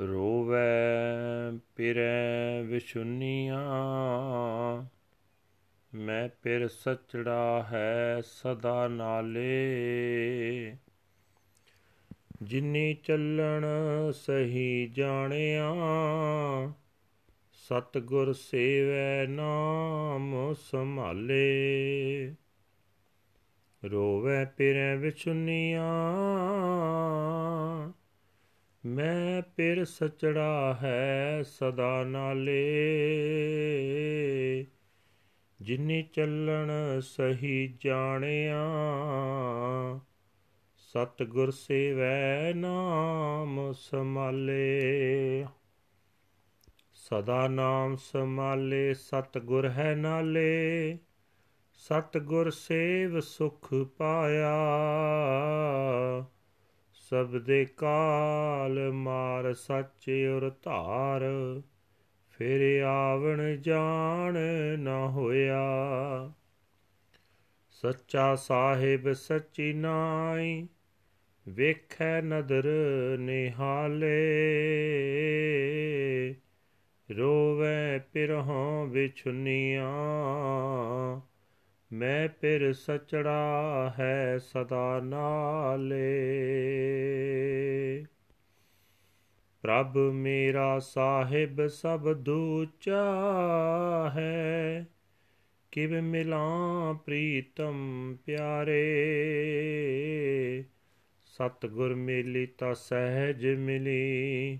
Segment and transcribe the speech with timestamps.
[0.00, 3.64] ਰੋਵੇ ਪਿਰੈ ਵਿਸ਼ੁਨੀਆਂ
[5.94, 10.76] ਮੈਂ ਪਿਰ ਸਚੜਾ ਹੈ ਸਦਾ ਨਾਲੇ।
[12.42, 13.64] ਜਿਨੀ ਚੱਲਣ
[14.12, 15.74] ਸਹੀ ਜਾਣਿਆ,
[17.52, 22.34] ਸਤਗੁਰ ਸੇਵੈ ਨਾਮ ਸੰਭਾਲੇ।
[23.84, 25.92] ਰੋਵੇ ਪਿਰੈ ਵਿਚੁਨੀਆਂ
[28.86, 32.64] ਮੈਂ ਪਿਰ ਸਚੜਾ ਹੈ ਸਦਾ ਨਾਲੇ।
[35.64, 38.64] ਜਿਨੀ ਚੱਲਣ ਸਹੀ ਜਾਣਿਆ,
[40.76, 45.46] ਸਤਗੁਰ ਸੇਵੈ ਨਾਮ ਸਮਾਲੇ
[46.94, 50.98] ਸਦਾ ਨਾਮ ਸਮਾਲੇ ਸਤਗੁਰ ਹੈ ਨਾਲੇ।
[51.72, 54.54] ਸਤਗੁਰ ਸੇਵ ਸੁਖ ਪਾਇਆ,
[56.92, 61.22] ਸਭ ਦੇ ਕਾਲ ਮਾਰ ਸੱਚ ਔਰ ਧਾਰ
[62.38, 64.38] ਫਿਰ ਆਵਣ ਜਾਣ
[64.78, 65.62] ਨਾ ਹੋਇਆ।
[67.70, 70.68] ਸੱਚਾ ਸਾਹਿਬ ਸੱਚੀ ਨਾਈ,
[71.48, 72.64] ਵੇਖੈ ਨਦਰ
[73.18, 74.34] ਨਿਹਾਲੇ।
[77.16, 79.90] ਰੋਵੇ ਪਿਰਹੋਂ ਵਿਛੁਨੀਆਂ,
[81.92, 86.04] ਮੈਂ ਪਿਰ ਸਚੜਾ ਹੈ ਸਦਾ ਨਾਲੇ।
[89.64, 93.04] ਪ੍ਰਭ ਮੇਰਾ ਸਾਹਿਬ ਸਭ ਦੂਚਾ
[94.16, 94.86] ਹੈ
[95.72, 98.84] ਕਿਵ ਮਿਲਾਂ ਪ੍ਰੀਤਮ ਪਿਆਰੇ।
[101.26, 104.58] ਸਤਗੁਰ ਮਿਲੀ ਤਾਂ ਸਹਿਜ ਮਿਲੀ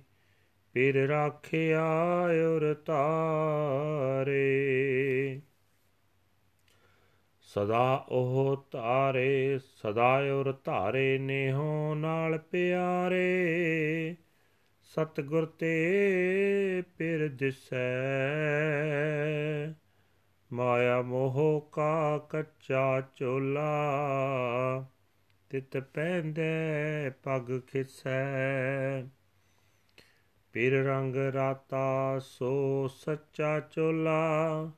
[0.73, 4.45] ਪਿਰ ਰਾਖਿਆ ਔਰ ਤਾਰੇ।
[7.41, 13.37] ਸਦਾ ਉਹ ਤਾਰੇ, ਸਦਾ ਔਰ ਤਾਰੇ ਨੇਹੋ ਨਾਲ ਪਿਆਰੇ।
[14.95, 17.77] ਸਤਗੁਰ ਤੇ ਪਿਰ ਦਿਸੈ।
[20.53, 23.89] ਮਾਇਆ ਮੋਹ ਕਾ ਕੱਚਾ ਚੋਲਾ,
[25.51, 29.03] ਤਿਤ ਪੈਂਦੇ ਪਗ ਖਿਸੈ।
[30.53, 34.71] ਪਿਰ ਰੰਗ ਰਾਤਾ ਸੋ ਸੱਚਾ ਚੋਲਾ,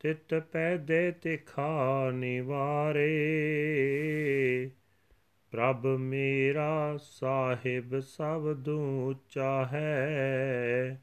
[0.00, 3.10] ਤਿਤ ਪੈਦੇ ਤਿਖਾ ਨਿਵਾਰੇ।
[5.50, 11.02] ਪ੍ਰਭ ਮੇਰਾ ਸਾਹਿਬ ਸਭ ਦੂਚਾ ਹੈ।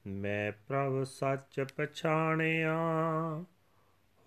[0.07, 2.77] ਮੈਂ ਪ੍ਰਭ ਸੱਚ ਪਛਾਣਿਆ,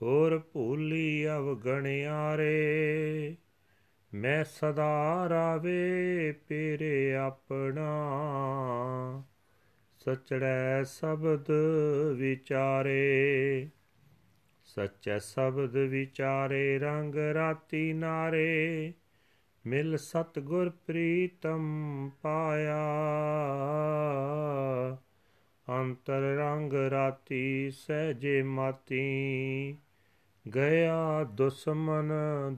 [0.02, 3.36] ਹੋਰ ਭੂਲੀ ਅਵਗਣਿਆਰੇ।
[4.14, 8.08] ਮੈਂ ਸਦਾ ਰਾਵੇ ਪੇਰੇ ਆਪਣਾ।
[10.04, 11.50] ਸਚੜੈ ਸ਼ਬਦ
[12.16, 13.68] ਵਿਚਾਰੇ।
[14.64, 18.92] ਸੱਚੈ ਸ਼ਬਦ ਵਿਚਾਰੇ, ਰੰਗ ਰਾਤੀ ਨਾਰੇ,
[19.66, 21.60] ਮਿਲ ਸਤਗੁਰ ਪ੍ਰੀਤਮ
[22.22, 22.82] ਪਾਇਆ।
[25.68, 29.76] ਅੰਤਰ ਰੰਗ ਰਾਤੀ ਸਹਜੇ ਮਾਤੀ,
[30.54, 32.12] ਗਿਆ ਦੁਸ਼ਮਨ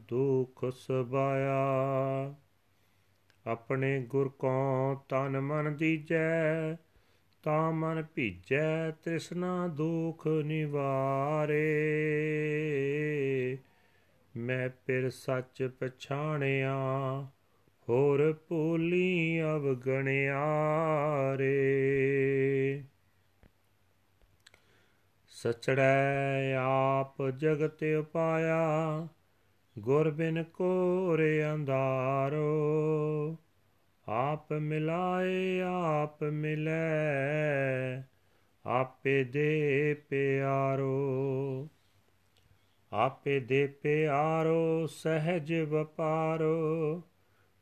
[0.08, 1.64] ਦੁਖ ਸਬਾਇਆ
[3.46, 6.74] ਆਪਣੇ ਗੁਰ ਕੋ ਤਨ ਮਨ ਦੀਜੈ
[7.44, 11.58] ਤਾ ਮਨ ਭੀਜੈ ਤ੍ਰਿਸ਼ਨਾ ਦੁਖ ਨਿਵਾਰੇ।
[14.36, 16.76] ਮੈਂ ਪਿਰ ਸੱਚ ਪਛਾਣਿਆ,
[17.88, 20.46] ਹੋਰ ਭੂਲੀ ਅਵਗਣਿਆ
[21.36, 22.84] ਰੇ
[25.28, 29.08] ਸਚੜੈ ਆਪ ਜਗਤ ਉਪਾਇਆ
[29.78, 33.36] ਗੁਰ ਬਿਨ ਕੋਰੇ ਅੰਧਾਰੋ।
[34.08, 38.02] ਆਪ ਮਿਲਾਏ, ਆਪ ਮਿਲੈ,
[38.66, 41.68] ਆਪੇ ਦੇ ਪਿਆਰੋ।
[42.92, 47.02] ਆਪੇ ਦੇ ਪਿਆਰੋ, ਸਹਿਜ ਵਪਾਰੋ,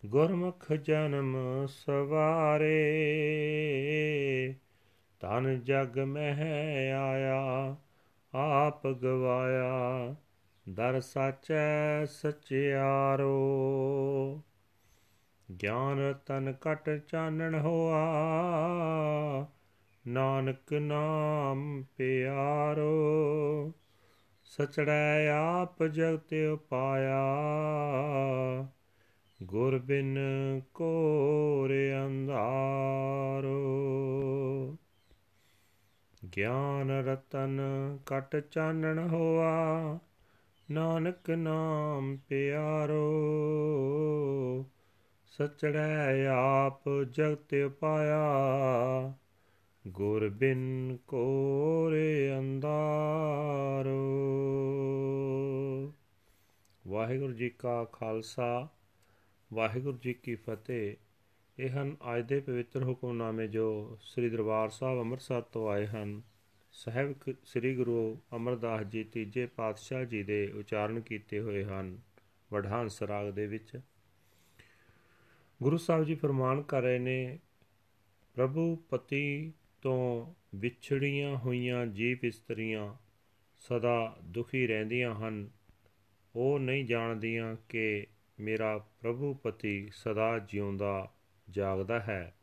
[0.06, 1.36] ਗੁਰਮੁਖ ਜਨਮ
[1.66, 2.94] ਸਵਾਰੇ।
[5.20, 7.76] ਤਨ ਜਗ ਮਹਿ ਆਇਆ,
[8.34, 10.14] ਆਪ ਗਵਾਇਆ,
[10.68, 13.32] ਦਰ ਸਾਚੈ ਸਚਿਆਰੋ।
[15.62, 18.02] ਗਿਆਨ ਤਨ ਕਟ ਚਾਨਣ ਹੋਆ,
[20.08, 22.92] ਨਾਨਕ ਨਾਮ ਪਿਆਰੋ।
[24.44, 27.36] ਸਚੜੈ ਆਪ ਜਗਤ ਉਪਾਇਆ,
[29.42, 30.18] ਗੁਰ ਬਿਨ
[30.74, 31.70] ਕੋਰ
[32.06, 33.58] ਅੰਧਾਰੋ।
[36.36, 37.60] ਗਿਆਨ ਰਤਨ
[38.06, 39.98] ਕਟ ਚਾਨਣ ਹੋਆ,
[40.70, 43.31] ਨਾਨਕ ਨਾਮ ਪਿਆਰੋ।
[45.32, 48.22] ਸਚੜੈ ਆਪ ਜਗਤ ਉਪਾਇਆ
[49.88, 53.92] ਗੁਰ ਬਿਨ ਕੋਰੇ ਅੰਦਾਰੋ
[56.86, 58.68] ਵਾਹਿਗੁਰੂ ਜੀ ਕਾ ਖਾਲਸਾ,
[59.52, 60.96] ਵਾਹਿਗੁਰੂ ਜੀ ਕੀ ਫਤਿਹ।
[61.58, 66.22] ਇਹ ਹਨ ਅੱਜ ਦੇ ਪਵਿੱਤਰ ਹੁਕਮਨਾਮੇ ਜੋ ਸ੍ਰੀ ਦਰਬਾਰ ਸਾਹਿਬ ਅੰਮ੍ਰਿਤਸਰ ਤੋਂ ਆਏ ਹਨ।
[66.72, 67.14] ਸਹਿਬ
[67.44, 71.98] ਸ੍ਰੀ ਗੁਰੂ ਅਮਰਦਾਸ ਜੀ ਤੀਜੇ ਪਾਤਸ਼ਾਹ ਜੀ ਦੇ ਉਚਾਰਨ ਕੀਤੇ ਹੋਏ ਹਨ
[72.52, 73.80] ਵਡਹੰਸ ਰਾਗ ਦੇ ਵਿੱਚ।
[75.62, 77.38] ਗੁਰੂ ਸਾਹਿਬ ਜੀ ਫਰਮਾਨ ਕਰ ਰਹੇ ਨੇ,
[78.34, 82.94] ਪ੍ਰਭੂ ਪਤੀ ਤੋਂ ਵਿਛੜੀਆਂ ਹੋਈਆਂ ਜੀਵ ਇਸਤਰੀਆਂ
[83.56, 85.50] ਸਦਾ ਦੁਖੀ ਰਹਿੰਦੀਆਂ ਹਨ।
[86.36, 88.06] ਉਹ ਨਹੀਂ ਜਾਣਦੀਆਂ ਕਿ
[88.40, 91.12] ਮੇਰਾ ਪ੍ਰਭੂ ਪਤੀ ਸਦਾ ਜਿਉਂਦਾ,
[91.50, 92.36] ਜਾਗਦਾ ਹੈ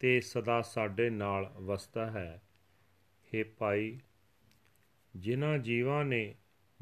[0.00, 2.42] ਤੇ ਸਦਾ ਸਾਡੇ ਨਾਲ ਵਸਦਾ ਹੈ।
[3.26, 4.00] हे ਭਾਈ,
[5.16, 6.34] ਜਿਨ੍ਹਾਂ ਜੀਵਾਂ ਨੇ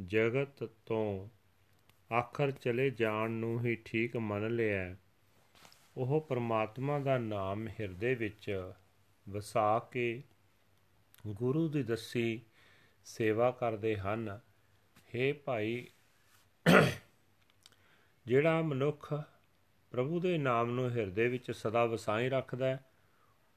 [0.05, 1.28] ਜਗਤ ਤੋਂ
[2.14, 4.96] ਆਖਰ ਚਲੇ ਜਾਣ ਨੂੰ ਹੀ ਠੀਕ ਮੰਨ ਲਿਆ
[5.96, 8.73] ਉਹ ਪਰਮਾਤਮਾ ਦਾ ਨਾਮ ਹਿਰਦੇ ਵਿੱਚ
[9.29, 10.23] ਵਸਾ ਕੇ
[11.26, 12.43] ਗੁਰੂ ਦੀ ਦੱਸੀ
[13.05, 14.41] ਸੇਵਾ ਕਰਦੇ ਹਨ।
[14.99, 15.88] हे ਭਾਈ,
[18.26, 19.14] ਜਿਹੜਾ ਮਨੁੱਖ
[19.91, 22.85] ਪ੍ਰਭੂ ਦੇ ਨਾਮ ਨੂੰ ਹਿਰਦੇ ਵਿੱਚ ਸਦਾ ਵਸਾਈ ਰੱਖਦਾ ਹੈ,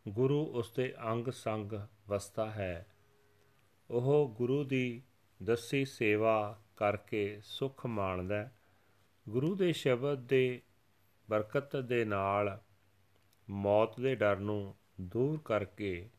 [0.08, 1.72] ਗੁਰੂ ਉਸ ਦੇ ਅੰਗ ਸੰਗ
[2.08, 2.88] ਵਸਦਾ ਹੈ।
[3.90, 5.02] ਉਹ ਗੁਰੂ ਦੀ
[5.44, 8.58] ਦੱਸੀ ਸੇਵਾ ਕਰਕੇ ਸੁਖ ਮਾਣਦਾ ਹੈ।
[9.30, 10.62] ਗੁਰੂ ਦੇ ਸ਼ਬਦ ਦੇ
[11.30, 12.62] ਬਰਕਤ ਦੇ ਨਾਲ
[13.50, 16.10] ਮੌਤ ਦੇ ਡਰ ਨੂੰ ਦੂਰ ਕਰਕੇ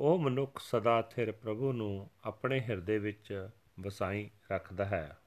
[0.00, 3.48] ਉਹ ਮਨੁੱਖ ਸਦਾ ਥਿਰ ਪ੍ਰਭੂ ਨੂੰ ਆਪਣੇ ਹਿਰਦੇ ਵਿੱਚ
[3.80, 5.18] ਵਸਾਈ ਰੱਖਦਾ ਹੈ।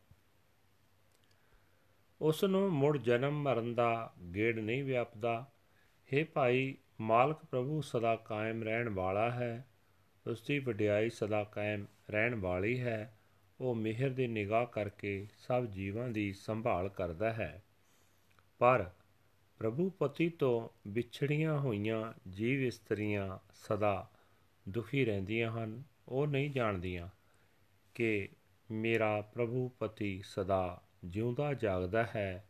[2.21, 5.51] ਉਸ ਨੂੰ ਮੁੜ ਜਨਮ ਮਰਨ ਦਾ ਗੇੜ ਨਹੀਂ ਵਿਆਪਦਾ।
[6.13, 9.67] हे ਭਾਈ, ਮਾਲਕ ਪ੍ਰਭੂ ਸਦਾ ਕਾਇਮ ਰਹਿਣ ਵਾਲਾ ਹੈ।
[10.27, 13.19] ਉਸ ਦੀ ਵਡਿਆਈ ਸਦਾ ਕਾਇਮ ਰਹਿਣ ਵਾਲੀ ਹੈ।
[13.59, 17.63] ਉਹ ਮਿਹਰ ਦੀ ਨਿਗਾਹ ਕਰਕੇ ਸਭ ਜੀਵਾਂ ਦੀ ਸੰਭਾਲ ਕਰਦਾ ਹੈ।
[18.61, 18.89] ਪਰ
[19.59, 24.11] ਪ੍ਰਭੂ ਪਤੀ ਤੋਂ ਵਿਛੜੀਆਂ ਹੋਈਆਂ ਜੀਵ ਇਸਤਰੀਆਂ ਸਦਾ
[24.69, 27.07] ਦੁਖੀ ਰਹਿੰਦੀਆਂ ਹਨ। ਉਹ ਨਹੀਂ ਜਾਣਦੀਆਂ
[27.93, 28.29] ਕਿ
[28.71, 32.49] ਮੇਰਾ ਪ੍ਰਭੂ ਪਤੀ ਸਦਾ ਜਿਉਂਦਾ ਜਾਗਦਾ ਹੈ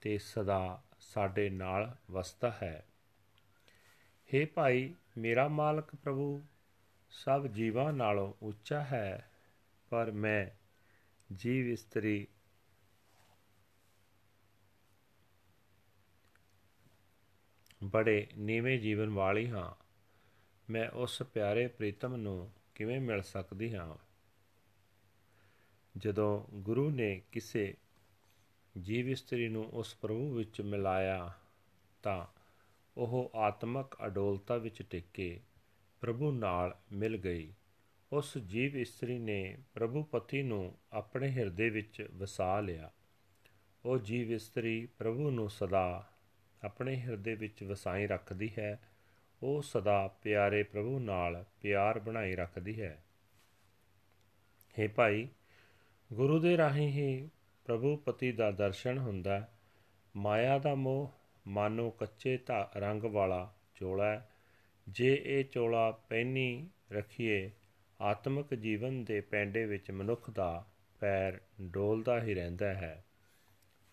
[0.00, 2.86] ਤੇ ਸਦਾ ਸਾਡੇ ਨਾਲ ਵਸਦਾ ਹੈ।
[4.34, 6.42] हे ਭਾਈ, ਮੇਰਾ ਮਾਲਕ ਪ੍ਰਭੂ,
[7.10, 9.30] ਸਭ ਜੀਵਾਂ ਨਾਲੋਂ ਉੱਚਾ ਹੈ,
[9.90, 10.46] ਪਰ ਮੈਂ
[11.34, 12.26] ਜੀਵ ਇਸਤਰੀ
[17.88, 19.84] ਬੜੇ ਨੀਵੇਂ ਜੀਵਨ ਵਾਲੀ ਹਾਂ।
[20.72, 23.96] ਮੈਂ ਉਸ ਪਿਆਰੇ ਪ੍ਰੀਤਮ ਨੂੰ ਕਿਵੇਂ ਮਿਲ ਸਕਦੀ ਹਾਂ?
[25.96, 27.76] ਜਦੋਂ ਗੁਰੂ ਨੇ ਕਿਸੇ
[28.80, 31.32] ਜੀਵ ਇਸਤਰੀ ਨੂੰ ਉਸ ਪ੍ਰਭੂ ਵਿੱਚ ਮਿਲਾਇਆ,
[32.02, 32.26] ਤਾਂ
[32.96, 35.40] ਉਹ ਆਤਮਕ ਅਡੋਲਤਾ ਵਿੱਚ ਟਿਕੇ
[36.00, 37.52] ਪ੍ਰਭੂ ਨਾਲ ਮਿਲ ਗਈ।
[38.12, 42.90] ਉਸ ਜੀਵ ਇਸਤਰੀ ਨੇ ਪ੍ਰਭੂ ਪਤੀ ਨੂੰ ਆਪਣੇ ਹਿਰਦੇ ਵਿੱਚ ਵਸਾ ਲਿਆ।
[43.84, 46.10] ਉਹ ਜੀਵ ਇਸਤਰੀ ਪ੍ਰਭੂ ਨੂੰ ਸਦਾ
[46.64, 48.80] ਆਪਣੇ ਹਿਰਦੇ ਵਿੱਚ ਵਸਾਈ ਰੱਖਦੀ ਹੈ,
[49.42, 53.04] ਉਹ ਸਦਾ ਪਿਆਰੇ ਪ੍ਰਭੂ ਨਾਲ ਪਿਆਰ ਬਣਾਈ ਰੱਖਦੀ ਹੈ।
[54.80, 55.28] हे ਭਾਈ,
[56.12, 57.30] ਗੁਰੂ ਦੇ ਰਾਹੀਂ ਹੀ
[57.64, 59.48] ਪ੍ਰਭੂ ਪਤੀ ਦਾ ਦਰਸ਼ਨ ਹੁੰਦਾ
[60.16, 61.12] ਮਾਇਆ ਦਾ ਮੋਹ
[61.48, 64.28] ਮਾਨੋ ਕੱਚੇ ਧਾ, ਰੰਗ ਵਾਲਾ ਚੋਲਾ
[64.88, 67.50] ਜੇ ਇਹ ਚੋਲਾ ਪਹਿਨੀ ਰੱਖੀਏ,
[68.00, 70.66] ਆਤਮਿਕ ਜੀਵਨ ਦੇ ਪੈਂਡੇ ਵਿੱਚ ਮਨੁੱਖ ਦਾ
[71.00, 73.04] ਪੈਰ ਡੋਲਦਾ ਹੀ ਰਹਿੰਦਾ ਹੈ।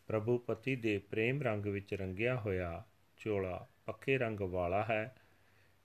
[0.07, 2.83] ਪ੍ਰਭੂ ਪਤੀ ਦੇ ਪ੍ਰੇਮ ਰੰਗ ਵਿੱਚ ਰੰਗਿਆ ਹੋਇਆ
[3.17, 5.15] ਚੋਲਾ ਪੱਕੇ ਰੰਗ ਵਾਲਾ ਹੈ।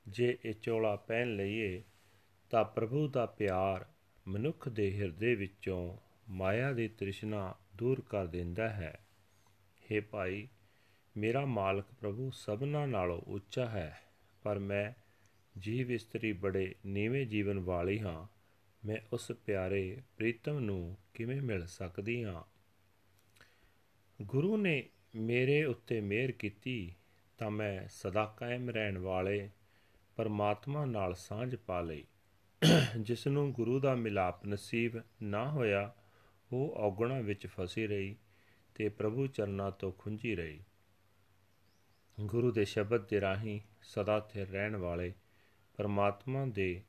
[0.09, 1.83] ਜੇ ਇਹ ਚੋਲਾ ਪਹਿਨ ਲਈਏ,
[2.50, 3.87] ਤਾਂ ਪ੍ਰਭੂ ਦਾ ਪਿਆਰ
[4.29, 5.97] ਮਨੁੱਖ ਦੇ ਹਿਰਦੇ ਵਿੱਚੋਂ
[6.29, 9.00] ਮਾਇਆ ਦੀ ਤ੍ਰਿਸ਼ਨਾ ਦੂਰ ਕਰ ਦਿੰਦਾ ਹੈ।
[9.93, 10.49] हे ਭਾਈ,
[11.17, 14.00] ਮੇਰਾ ਮਾਲਕ ਪ੍ਰਭੂ ਸਭਨਾ ਨਾਲੋਂ ਉੱਚਾ ਹੈ,
[14.43, 14.93] ਪਰ ਮੈਂ
[15.61, 18.27] ਜੀਵ ਇਸਤਰੀ ਬੜੇ ਨੀਵੇਂ ਜੀਵਨ ਵਾਲੀ ਹਾਂ।
[18.87, 22.60] ਮੈਂ ਉਸ ਪਿਆਰੇ ਪ੍ਰੀਤਮ ਨੂੰ ਕਿਵੇਂ ਮਿਲ ਸਕਦੀ ਹਾਂ?
[24.23, 26.95] ਗੁਰੂ ਨੇ ਮੇਰੇ ਉੱਤੇ ਮਿਹਰ ਕੀਤੀ
[27.39, 29.50] ਤਾਂ ਮੈਂ ਸਦਾ ਕਾਇਮ ਰਹਿਣ ਵਾਲੇ
[30.17, 32.05] ਪਰਮਾਤਮਾ ਨਾਲ ਸਾਂਝ ਪਾ ਲਈ।
[33.00, 35.95] ਜਿਸ ਨੂੰ ਗੁਰੂ ਦਾ ਮਿਲਾਪ ਨਸੀਬ ਨਾ ਹੋਇਆ,
[36.53, 38.17] ਉਹ ਔਗਣਾ ਵਿੱਚ ਫਸੀ ਰਹੀ
[38.75, 40.61] ਤੇ ਪ੍ਰਭੂ ਚਰਨਾਂ ਤੋਂ ਖੁੰਝੀ ਰਹੀ।
[42.21, 45.12] ਗੁਰੂ ਦੇ ਸ਼ਬਦ ਦੇ ਰਾਹੀਂ ਸਦਾ ਸਥਿਰ ਰਹਿਣ ਵਾਲੇ
[45.77, 46.83] ਪਰਮਾਤਮਾ ਦੇ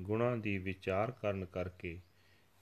[0.00, 2.00] ਗੁਣਾਂ ਦੀ ਵਿਚਾਰ ਕਰਨ ਕਰਕੇ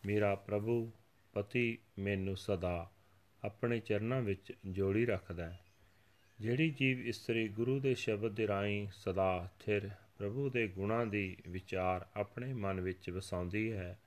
[0.07, 0.93] ਮੇਰਾ ਪ੍ਰਭੂ
[1.33, 2.91] ਪਤੀ ਮੈਨੂੰ ਸਦਾ
[3.45, 5.65] ਆਪਣੇ ਚਰਨਾਂ ਵਿੱਚ ਜੋੜੀ ਰੱਖਦਾ ਹੈ।
[6.41, 12.07] ਜਿਹੜੀ ਜੀਵ ਇਸਤਰੀ ਗੁਰੂ ਦੇ ਸ਼ਬਦ ਦੇ ਰਾਹੀਂ ਸਦਾ ਸਥਿਰ, ਪ੍ਰਭੂ ਦੇ ਗੁਣਾਂ ਦੀ ਵਿਚਾਰ
[12.17, 13.99] ਆਪਣੇ ਮਨ ਵਿੱਚ ਵਸਾਉਂਦੀ ਹੈ,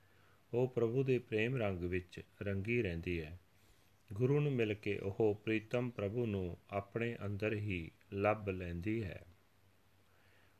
[0.53, 3.39] ਉਹ ਪ੍ਰਭੂ ਦੇ ਪ੍ਰੇਮ ਰੰਗ ਵਿੱਚ ਰੰਗੀ ਰਹਿੰਦੀ ਹੈ।
[4.13, 9.23] ਗੁਰੂ ਨੂੰ ਮਿਲ ਕੇ ਉਹ ਪ੍ਰੀਤਮ ਪ੍ਰਭੂ ਨੂੰ ਆਪਣੇ ਅੰਦਰ ਹੀ ਲੱਭ ਲੈਂਦੀ ਹੈ।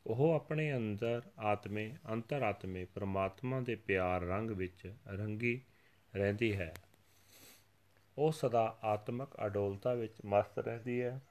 [0.08, 5.62] ਉਹ ਆਪਣੇ ਅੰਦਰ ਆਤਮੇ ਅੰਤਰਾਤਮੇ ਪ੍ਰਮਾਤਮਾ ਦੇ ਪਿਆਰ ਰੰਗ ਵਿੱਚ ਰੰਗੀ
[6.16, 6.74] ਰਹਿੰਦੀ ਹੈ।
[8.18, 11.22] ਉਹ ਸਦਾ ਆਤਮਿਕ ਅਡੋਲਤਾ ਵਿੱਚ ਮਸਤ ਰਹਿੰਦੀ ਹੈ।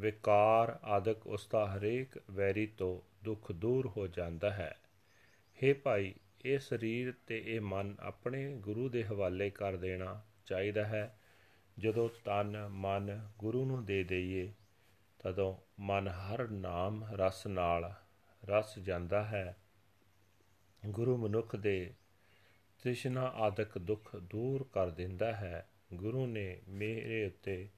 [0.00, 4.76] ਵਿਕਾਰ ਆਦਿਕ ਉਸ ਦਾ ਹਰੇਕ ਵੈਰੀ ਤੋਂ ਦੁੱਖ ਦੂਰ ਹੋ ਜਾਂਦਾ ਹੈ।
[5.62, 6.14] हे ਭਾਈ,
[6.44, 11.18] ਇਹ ਸਰੀਰ ਤੇ ਇਹ ਮਨ ਆਪਣੇ ਗੁਰੂ ਦੇ ਹਵਾਲੇ ਕਰ ਦੇਣਾ ਚਾਹੀਦਾ ਹੈ।
[11.78, 14.52] ਜਦੋਂ ਤਨ ਮਨ ਗੁਰੂ ਨੂੰ ਦੇ ਦਈਏ,
[15.18, 17.94] ਤਦੋਂ ਮਨ ਹਰ ਨਾਮ ਰਸ ਨਾਲ
[18.44, 19.56] ਰਸ ਜਾਂਦਾ ਹੈ।
[20.86, 21.94] ਗੁਰੂ ਮਨੁੱਖ ਦੇ
[22.82, 27.68] ਤ੍ਰਿਸ਼ਨਾ ਆਦਿਕ ਦੁੱਖ ਦੂਰ ਕਰ ਦਿੰਦਾ ਹੈ। ਗੁਰੂ ਨੇ ਮੇਰੇ ਉੱਤੇ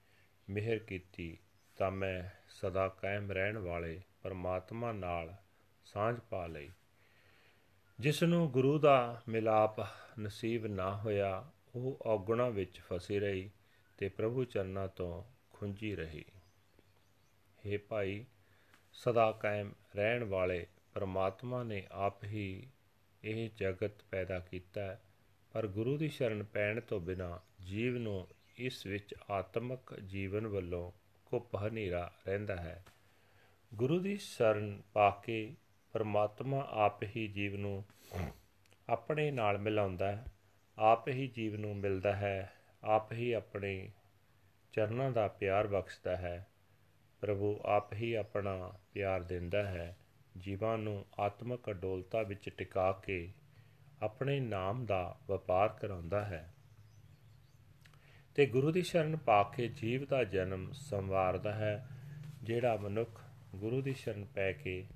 [0.50, 1.38] ਮਿਹਰ ਕੀਤੀ
[1.76, 5.34] ਤਾਂ ਮੈਂ ਸਦਾ ਕਾਇਮ ਰਹਿਣ ਵਾਲੇ ਪਰਮਾਤਮਾ ਨਾਲ
[5.84, 6.70] ਸਾਂਝ ਪਾ ਲਈ।
[8.00, 9.80] ਜਿਸ ਨੂੰ ਗੁਰੂ ਦਾ ਮਿਲਾਪ
[10.20, 13.50] ਨਸੀਬ ਨਾ ਹੋਇਆ, ਉਹ ਔਗਣਾ ਵਿੱਚ ਫਸੀ ਰਹੀ
[13.98, 16.24] ਤੇ ਪ੍ਰਭੂ ਚਰਨਾਂ ਤੋਂ ਖੁੰਝੀ ਰਹੀ।
[17.66, 18.24] हे ਭਾਈ,
[18.92, 22.68] ਸਦਾ ਕਾਇਮ ਰਹਿਣ ਵਾਲੇ ਪਰਮਾਤਮਾ ਨੇ ਆਪ ਹੀ
[23.24, 24.98] ਇਹ ਜਗਤ ਪੈਦਾ ਕੀਤਾ
[25.52, 30.92] ਪਰ ਗੁਰੂ ਦੀ ਸ਼ਰਨ ਪੈਣ ਤੋਂ ਬਿਨਾ ਜੀਵ ਨੂੰ ਇਸ ਵਿੱਚ ਆਤਮਿਕ ਜੀਵਨ ਵੱਲੋਂ
[31.26, 32.84] ਕੁੱਪ ਹਨੇਰਾ ਰਹਿੰਦਾ ਹੈ।
[33.74, 35.54] ਗੁਰੂ ਦੀ ਸ਼ਰਨ ਪਾ ਕੇ
[35.92, 37.84] ਪਰਮਾਤਮਾ ਆਪ ਹੀ ਜੀਵ ਨੂੰ
[38.88, 40.24] ਆਪਣੇ ਨਾਲ ਮਿਲਾਉਂਦਾ ਹੈ।
[40.78, 42.52] ਆਪ ਹੀ ਜੀਵ ਨੂੰ ਮਿਲਦਾ ਹੈ।
[42.84, 43.90] ਆਪ ਹੀ ਆਪਣੇ
[44.72, 46.46] ਚਰਨਾਂ ਦਾ ਪਿਆਰ ਬਖਸ਼ਦਾ ਹੈ।
[47.20, 49.96] ਪ੍ਰਭੂ ਆਪ ਹੀ ਆਪਣਾ ਪਿਆਰ ਦਿੰਦਾ ਹੈ।
[50.38, 53.32] ਜੀਵਾਂ ਨੂੰ ਆਤਮਿਕ ਅਡੋਲਤਾ ਵਿੱਚ ਟਿਕਾ ਕੇ
[54.02, 56.54] ਆਪਣੇ ਨਾਮ ਦਾ ਵਪਾਰ ਕਰਾਉਂਦਾ ਹੈ।
[58.34, 61.88] ਤੇ ਗੁਰੂ ਦੀ ਸ਼ਰਨ ਪਾ ਕੇ ਜੀਵ ਦਾ ਜਨਮ ਸੰਵਾਰਦਾ ਹੈ,
[62.42, 63.22] ਜਿਹੜਾ ਮਨੁੱਖ
[63.54, 64.86] ਗੁਰੂ ਦੀ ਸ਼ਰਨ ਪੈ ਕੇ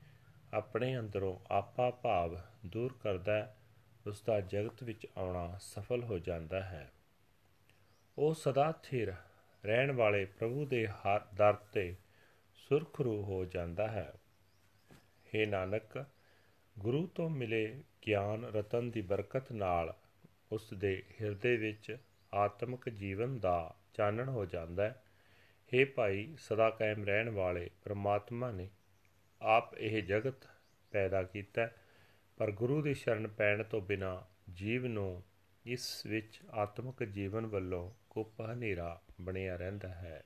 [0.54, 3.54] ਆਪਣੇ ਅੰਦਰੋਂ ਆਪਾ ਭਾਵ ਦੂਰ ਕਰਦਾ
[4.07, 6.92] ਉਸ ਦਾ ਜਗਤ ਵਿੱਚ ਆਉਣਾ ਸਫਲ ਹੋ ਜਾਂਦਾ ਹੈ।
[8.18, 9.14] ਉਹ ਸਦਾ ਥਿਰ
[9.66, 11.97] ਰਹਿਣ ਵਾਲੇ ਪ੍ਰਭੂ ਦੇ ਹਰ ਦਰ ਤੇ
[12.54, 14.12] ਸੁਰਖਰੂ ਹੋ ਜਾਂਦਾ ਹੈ।
[15.35, 16.04] हे ਨਾਨਕ,
[16.78, 19.97] ਗੁਰੂ ਤੋਂ ਮਿਲੇ ਗਿਆਨ ਰਤਨ ਦੀ ਬਰਕਤ ਨਾਲ
[20.52, 21.97] ਉਸ ਦੇ ਹਿਰਦੇ ਵਿੱਚ
[22.35, 25.02] ਆਤਮਿਕ ਜੀਵਨ ਦਾ ਚਾਨਣ ਹੋ ਜਾਂਦਾ ਹੈ।
[25.75, 28.68] हे ਭਾਈ, ਸਦਾ ਕਾਇਮ ਰਹਿਣ ਵਾਲੇ ਪ੍ਰਮਾਤਮਾ ਨੇ
[29.42, 30.47] ਆਪ ਇਹ ਜਗਤ
[30.90, 31.70] ਪੈਦਾ ਕੀਤਾ
[32.37, 35.23] ਪਰ ਗੁਰੂ ਦੀ ਸ਼ਰਨ ਪੈਣ ਤੋਂ ਬਿਨਾ ਜੀਵ ਨੂੰ
[35.66, 40.25] ਇਸ ਵਿੱਚ ਆਤਮਿਕ ਜੀਵਨ ਵੱਲੋਂ ਕੁੱਪ ਹਨੇਰਾ ਬਣਿਆ ਰਹਿੰਦਾ ਹੈ।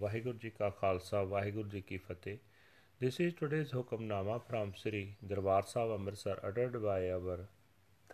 [0.00, 2.38] ਵਾਹਿਗੁਰੂ ਜੀ ਕਾ ਖਾਲਸਾ, ਵਾਹਿਗੁਰੂ ਜੀ ਕੀ ਫਤਿਹ।
[3.02, 7.36] This is today's Hukamnama from Sri Darbar Sahib Amritsar uttered by our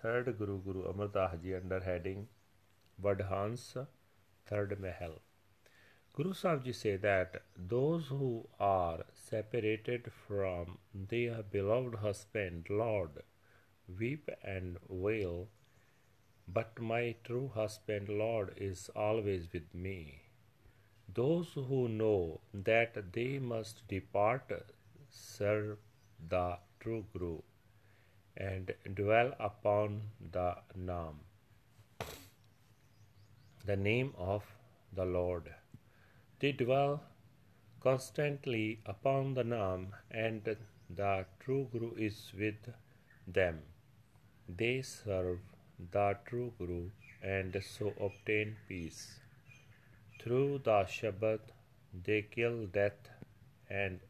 [0.01, 1.09] third Guru Guru Amar
[1.43, 2.29] Ji under heading
[3.03, 3.65] Vadhans
[4.49, 5.17] Third Mahal.
[6.13, 13.25] Guru Sahib Ji say that those who are separated from their beloved husband Lord
[13.99, 15.49] weep and wail,
[16.47, 20.21] but my true husband Lord is always with me.
[21.13, 24.53] Those who know that they must depart
[25.17, 25.79] serve
[26.29, 27.41] the true Guru
[28.37, 31.21] and dwell upon the Nam,
[33.65, 34.45] the name of
[34.93, 35.55] the Lord.
[36.41, 37.03] They dwell
[37.81, 40.57] constantly upon the Nam, and
[40.91, 42.69] the true Guru is with
[43.27, 43.63] them.
[44.49, 45.39] They serve
[45.93, 46.91] the true Guru
[47.23, 49.21] and so obtain peace.
[50.21, 51.41] Through the Shabad,
[52.05, 53.11] they kill death
[53.69, 54.01] and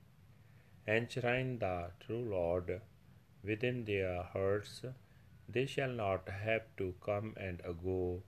[0.87, 2.81] enshrine the true Lord
[3.43, 4.85] within their hearts.
[5.49, 8.23] They shall not have to come and go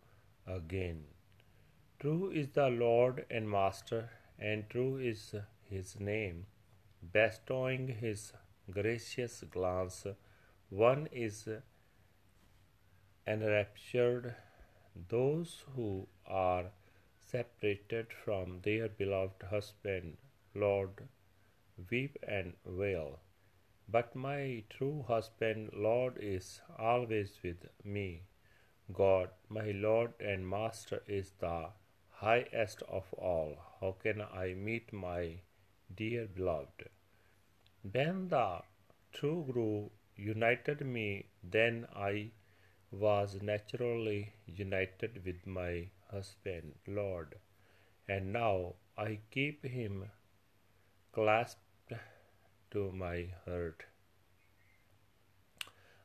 [0.46, 1.04] again.
[2.00, 5.34] True is the Lord and Master, and true is
[5.68, 6.46] his name,
[7.12, 8.32] bestowing his
[8.70, 10.06] gracious glance.
[10.70, 11.48] One is
[13.26, 14.34] enraptured,
[15.08, 16.66] those who are
[17.20, 20.16] separated from their beloved husband,
[20.54, 21.08] Lord,
[21.90, 23.20] weep and wail.
[23.88, 28.24] But my true husband, Lord, is always with me.
[28.92, 31.70] God, my Lord and Master, is the
[32.10, 33.56] highest of all.
[33.80, 35.40] How can I meet my
[35.94, 36.88] dear beloved?
[37.92, 38.62] When the
[39.12, 42.32] true Guru united me, then I
[42.90, 47.36] was naturally united with my husband, Lord,
[48.08, 50.10] and now I keep him
[51.12, 51.67] clasped
[52.70, 53.84] to my heart.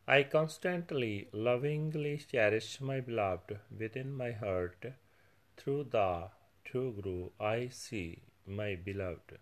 [0.08, 4.86] I constantly, lovingly cherish my beloved within my heart.
[5.58, 6.29] Through the
[6.63, 9.39] true Guru, I see my beloved.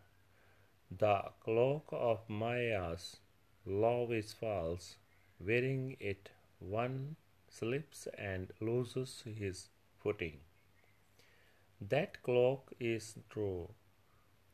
[0.91, 3.17] The cloak of Maya's
[3.65, 4.97] love is false.
[5.39, 7.17] Wearing it, one
[7.49, 10.39] slips and loses his footing.
[11.81, 13.71] That cloak is true.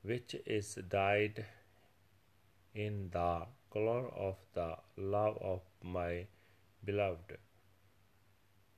[0.03, 1.45] which is dyed
[2.85, 6.27] in the color of the love of my
[6.85, 7.37] beloved.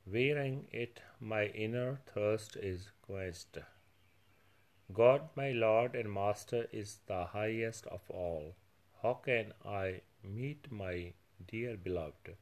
[0.05, 3.57] Wearing it, my inner thirst is quenched.
[4.99, 8.55] God, my Lord and Master, is the highest of all.
[9.03, 11.13] How can I meet my
[11.51, 12.35] dear beloved?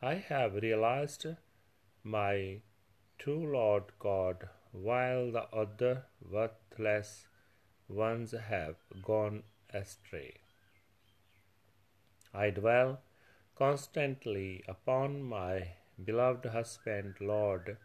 [0.00, 1.26] I have realized
[2.04, 2.60] my
[3.18, 6.04] true Lord God, while the other
[6.36, 7.26] worthless
[7.88, 9.42] ones have gone
[9.74, 10.34] astray.
[12.34, 13.00] I dwell
[13.56, 15.72] constantly upon my
[16.04, 17.78] beloved husband, Lord,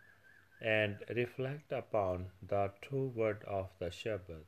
[0.61, 4.45] and reflect upon the true word of the Shabbat.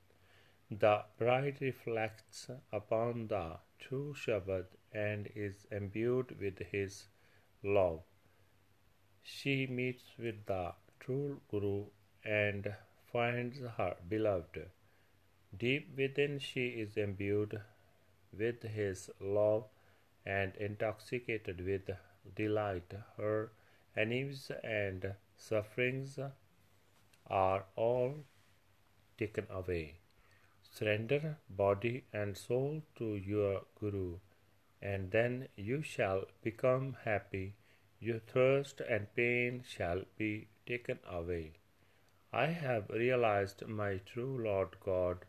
[0.69, 7.07] The bride reflects upon the true Shabbat and is imbued with his
[7.63, 8.03] love.
[9.23, 11.85] She meets with the true Guru
[12.23, 12.75] and
[13.11, 14.69] finds her beloved.
[15.57, 17.61] Deep within, she is imbued
[18.37, 19.65] with his love
[20.25, 21.89] and intoxicated with
[22.35, 22.93] delight.
[23.17, 23.51] Her
[23.95, 26.19] enemies and sufferings
[27.27, 28.15] are all
[29.17, 29.95] taken away.
[30.61, 34.17] Surrender body and soul to your Guru,
[34.81, 37.53] and then you shall become happy.
[37.99, 41.53] Your thirst and pain shall be taken away.
[42.33, 45.25] I have realized my true Lord God,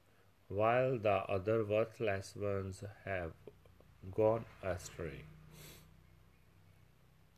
[0.49, 3.33] while the other worthless ones have
[4.15, 5.25] gone astray.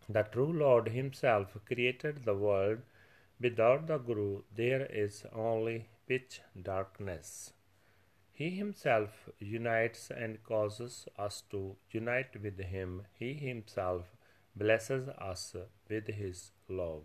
[0.08, 2.78] The true Lord Himself created the world.
[3.40, 7.52] Without the Guru, there is only pitch darkness.
[8.32, 13.02] He Himself unites and causes us to unite with Him.
[13.12, 14.16] He Himself
[14.56, 15.54] blesses us
[15.88, 17.04] with His love.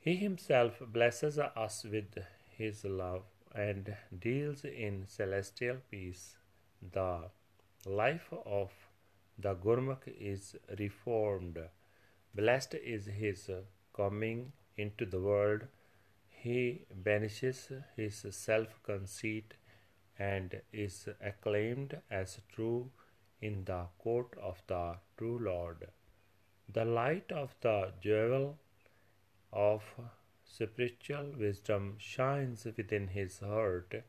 [0.00, 2.18] He Himself blesses us with
[2.50, 3.24] His love
[3.54, 6.36] and deals in celestial peace.
[6.92, 7.30] The
[7.86, 8.70] life of
[9.38, 11.58] the Gurmukh is reformed.
[12.34, 13.50] Blessed is his
[13.94, 15.62] coming into the world.
[16.28, 19.54] He banishes his self conceit
[20.18, 22.90] and is acclaimed as true
[23.40, 25.88] in the court of the true Lord.
[26.72, 28.58] The light of the jewel
[29.52, 29.82] of
[30.44, 34.02] spiritual wisdom shines within his heart,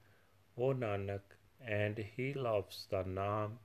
[0.58, 3.58] O Nanak, and he loves the Naam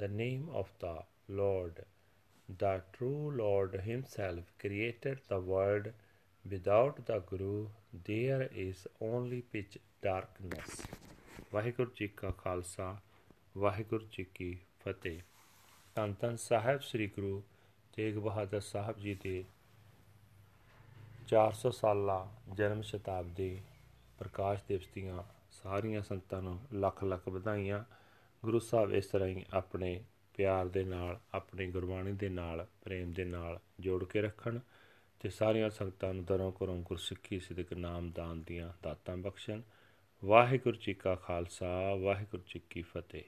[0.00, 0.96] the name of the
[1.28, 1.84] Lord.
[2.48, 5.88] The true Lord Himself created the world.
[6.44, 7.68] Without the Guru,
[8.04, 10.86] there is only pitch darkness.
[11.52, 12.96] Waheguru ji ਕਾ ਖਾਲਸਾ
[13.56, 14.52] ਵਾਹਿਗੁਰੂ ਜੀ ਕੀ
[14.84, 15.20] ਫਤਿਹ
[15.96, 17.42] ਧੰਨ ਧੰਨ ਸਾਹਿਬ ਸ੍ਰੀ ਗੁਰੂ
[17.96, 19.44] ਤੇਗ ਬਹਾਦਰ ਸਾਹਿਬ ਜੀ ਦੇ
[21.32, 22.16] 400 ਸਾਲਾ
[22.56, 23.50] ਜਨਮ ਸ਼ਤਾਬਦੀ
[24.18, 25.22] ਪ੍ਰਕਾਸ਼ ਦਿਵਸ ਦੀਆਂ
[25.62, 27.84] ਸਾਰੀਆਂ ਸੰਤਾਂ ਨੂੰ ਲੱਖ ਲੱਖ ਵਧਾਈਆਂ।
[28.44, 30.04] ਗੁਰੂ ਸਾਹਿਬ ਇਸ ਤਰ੍ਹਾਂ ਹੀ ਆਪਣੇ
[30.36, 34.58] ਪਿਆਰ ਦੇ ਨਾਲ, ਆਪਣੀ ਗੁਰਬਾਣੀ ਦੇ ਨਾਲ, ਪ੍ਰੇਮ ਦੇ ਨਾਲ ਜੋੜ ਕੇ ਰੱਖਣ
[35.20, 39.62] ਤੇ ਸਾਰੀਆਂ ਸੰਗਤਾਂ ਨੂੰ ਦਰੋਂ ਕਰੋਂ ਗੁਰਸਿੱਖੀ ਸਿੱਧਕ ਨਾਮ ਦਾਨ ਦੀਆਂ ਦਾਤਾਂ ਬਖਸ਼ਣ।
[40.24, 43.22] ਵਾਹਿਗੁਰੂ ਜੀ ਕਾ ਖਾਲਸਾ, ਵਾਹਿਗੁਰੂ ਜੀ ਕੀ ਫਤਿਹ।